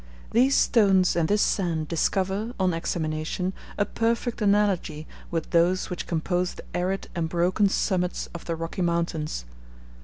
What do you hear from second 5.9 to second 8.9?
which compose the arid and broken summits of the Rocky